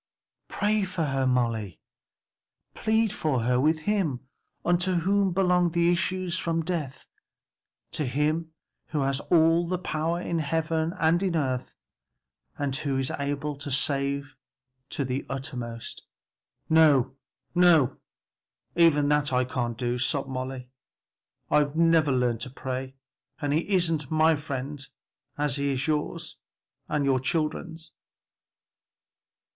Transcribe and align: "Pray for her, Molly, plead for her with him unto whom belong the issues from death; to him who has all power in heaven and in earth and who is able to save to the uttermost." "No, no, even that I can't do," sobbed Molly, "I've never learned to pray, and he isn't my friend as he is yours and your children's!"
"Pray 0.47 0.83
for 0.83 1.03
her, 1.05 1.27
Molly, 1.27 1.79
plead 2.73 3.13
for 3.13 3.41
her 3.41 3.59
with 3.59 3.81
him 3.81 4.21
unto 4.65 4.93
whom 4.95 5.31
belong 5.31 5.69
the 5.69 5.93
issues 5.93 6.39
from 6.39 6.65
death; 6.65 7.05
to 7.91 8.07
him 8.07 8.51
who 8.87 9.01
has 9.01 9.19
all 9.19 9.77
power 9.77 10.19
in 10.19 10.39
heaven 10.39 10.91
and 10.99 11.21
in 11.21 11.35
earth 11.35 11.75
and 12.57 12.75
who 12.77 12.97
is 12.97 13.11
able 13.19 13.55
to 13.57 13.69
save 13.69 14.35
to 14.89 15.05
the 15.05 15.23
uttermost." 15.29 16.01
"No, 16.67 17.15
no, 17.53 17.97
even 18.75 19.07
that 19.09 19.31
I 19.31 19.45
can't 19.45 19.77
do," 19.77 19.99
sobbed 19.99 20.29
Molly, 20.29 20.67
"I've 21.51 21.75
never 21.75 22.11
learned 22.11 22.41
to 22.41 22.49
pray, 22.49 22.95
and 23.39 23.53
he 23.53 23.69
isn't 23.69 24.09
my 24.09 24.35
friend 24.35 24.83
as 25.37 25.57
he 25.57 25.71
is 25.73 25.85
yours 25.85 26.37
and 26.89 27.05
your 27.05 27.19
children's!" 27.19 27.91